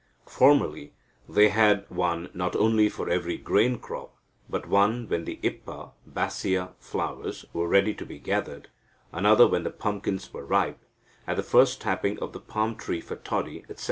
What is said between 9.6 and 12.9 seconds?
the pumpkins were ripe, at the first tapping of the palm